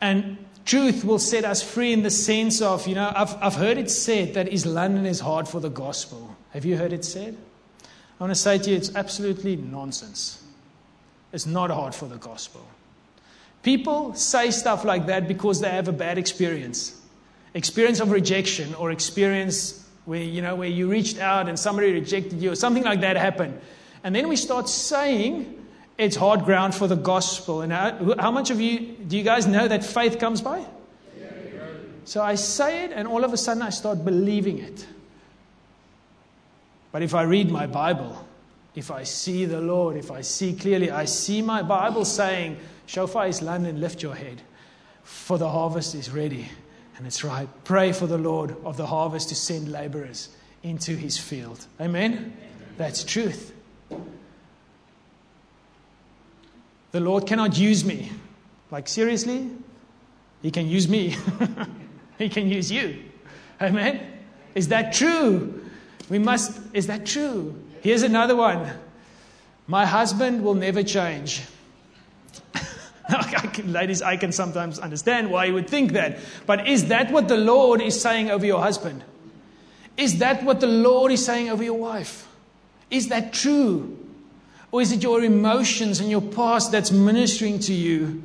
[0.00, 3.78] And truth will set us free in the sense of, you know, I've, I've heard
[3.78, 6.36] it said that East London is hard for the gospel.
[6.50, 7.36] Have you heard it said?
[7.84, 10.42] I want to say to you, it's absolutely nonsense.
[11.32, 12.66] It's not hard for the gospel.
[13.62, 16.96] People say stuff like that because they have a bad experience
[17.52, 22.42] experience of rejection or experience where you know where you reached out and somebody rejected
[22.42, 23.60] you or something like that happened.
[24.02, 25.64] And then we start saying
[25.98, 27.60] it's hard ground for the gospel.
[27.60, 30.64] And how, how much of you do you guys know that faith comes by?
[32.04, 34.84] So i say it and all of a sudden i start believing it.
[36.90, 38.26] But if i read my bible
[38.74, 42.56] if i see the lord if i see clearly i see my bible saying
[42.86, 44.42] Shofar East London lift your head
[45.04, 46.48] for the harvest is ready
[47.00, 47.48] and it's right.
[47.64, 50.28] Pray for the Lord of the harvest to send laborers
[50.62, 51.66] into his field.
[51.80, 52.36] Amen?
[52.76, 53.54] That's truth.
[56.92, 58.12] The Lord cannot use me.
[58.70, 59.48] Like, seriously?
[60.42, 61.16] He can use me,
[62.18, 63.02] He can use you.
[63.62, 64.06] Amen?
[64.54, 65.64] Is that true?
[66.10, 67.58] We must, is that true?
[67.80, 68.70] Here's another one.
[69.66, 71.44] My husband will never change.
[73.64, 76.18] Ladies, I can sometimes understand why you would think that.
[76.46, 79.04] But is that what the Lord is saying over your husband?
[79.96, 82.26] Is that what the Lord is saying over your wife?
[82.90, 83.98] Is that true?
[84.72, 88.22] Or is it your emotions and your past that's ministering to you?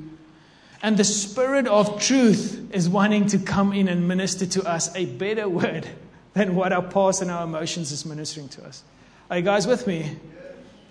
[0.81, 5.05] And the Spirit of truth is wanting to come in and minister to us a
[5.05, 5.87] better word
[6.33, 8.83] than what our past and our emotions is ministering to us.
[9.29, 10.17] Are you guys with me?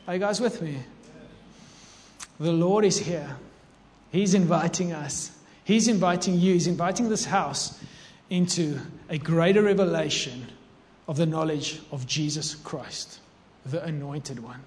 [0.08, 0.78] Are you guys with me?
[2.40, 3.36] The Lord is here.
[4.14, 5.32] He's inviting us.
[5.64, 6.52] He's inviting you.
[6.52, 7.76] He's inviting this house
[8.30, 10.46] into a greater revelation
[11.08, 13.18] of the knowledge of Jesus Christ,
[13.66, 14.60] the Anointed One.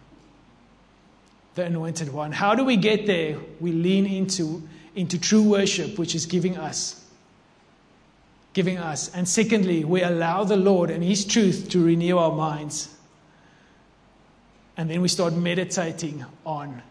[1.55, 2.33] The Anointed One.
[2.33, 3.37] How do we get there?
[3.61, 4.67] We lean into,
[4.97, 7.05] into true worship, which is giving us.
[8.51, 9.15] Giving us.
[9.15, 12.93] And secondly, we allow the Lord and His truth to renew our minds.
[14.75, 16.81] And then we start meditating on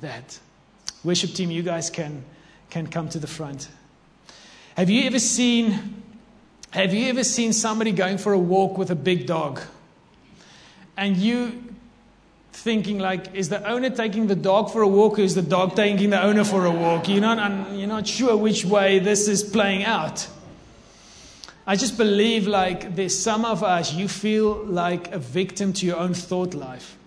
[0.00, 0.38] that.
[1.06, 2.24] Worship team, you guys can,
[2.68, 3.68] can come to the front.
[4.76, 6.02] Have you ever seen
[6.72, 9.62] have you ever seen somebody going for a walk with a big dog?
[10.94, 11.62] And you
[12.52, 15.74] thinking like, is the owner taking the dog for a walk or is the dog
[15.74, 17.08] taking the owner for a walk?
[17.08, 20.28] You're not, you're not sure which way this is playing out.
[21.66, 25.96] I just believe like there's some of us, you feel like a victim to your
[25.96, 26.98] own thought life.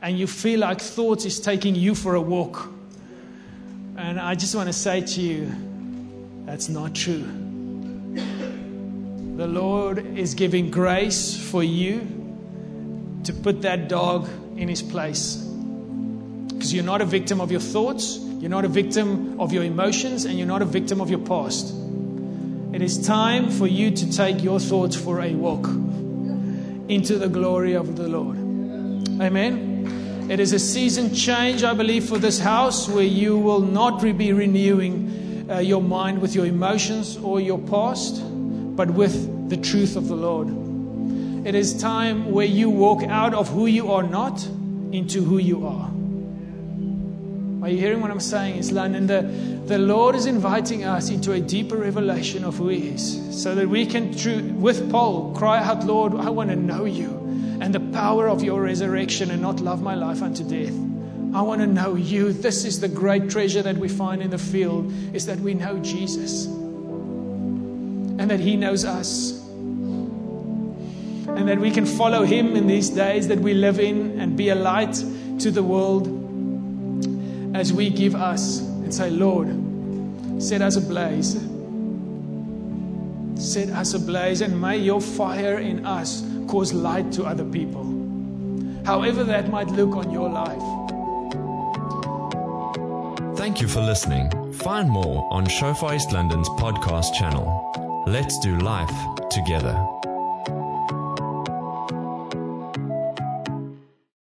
[0.00, 2.70] And you feel like thoughts is taking you for a walk.
[4.00, 5.52] And I just want to say to you,
[6.46, 7.22] that's not true.
[9.36, 12.00] The Lord is giving grace for you
[13.24, 14.26] to put that dog
[14.56, 15.36] in his place.
[15.36, 20.24] Because you're not a victim of your thoughts, you're not a victim of your emotions,
[20.24, 21.72] and you're not a victim of your past.
[22.72, 25.66] It is time for you to take your thoughts for a walk
[26.88, 28.38] into the glory of the Lord.
[29.20, 29.69] Amen.
[30.28, 34.32] It is a season change, I believe, for this house where you will not be
[34.32, 38.22] renewing uh, your mind with your emotions or your past
[38.76, 40.48] but with the truth of the Lord.
[41.46, 44.42] It is time where you walk out of who you are not
[44.92, 45.90] into who you are.
[47.62, 48.94] Are you hearing what I'm saying, Islan?
[48.94, 49.22] And the,
[49.66, 53.68] the Lord is inviting us into a deeper revelation of who He is so that
[53.68, 57.19] we can, with Paul, cry out, Lord, I want to know you
[57.60, 60.74] and the power of your resurrection and not love my life unto death.
[61.34, 62.32] I want to know you.
[62.32, 65.78] This is the great treasure that we find in the field is that we know
[65.78, 69.38] Jesus and that He knows us.
[71.28, 74.48] And that we can follow Him in these days that we live in and be
[74.48, 74.94] a light
[75.38, 76.08] to the world
[77.54, 79.48] as we give us and say, Lord,
[80.42, 81.34] set us ablaze.
[83.36, 87.84] Set us ablaze, and may your fire in us cause light to other people.
[88.84, 90.62] However, that might look on your life.
[93.38, 94.30] Thank you for listening.
[94.54, 98.04] Find more on Shofar East London's podcast channel.
[98.06, 98.92] Let's do life
[99.30, 99.99] together.